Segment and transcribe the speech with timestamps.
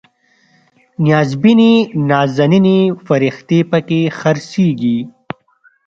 [1.03, 1.73] نیازبینې
[2.09, 4.97] نازنینې فرښتې پکې خرڅیږي